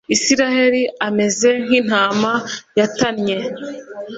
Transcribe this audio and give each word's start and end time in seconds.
Isirayeli 0.15 0.81
ameze 1.07 1.49
nk’intama 1.63 2.31
yatannye 2.79 3.37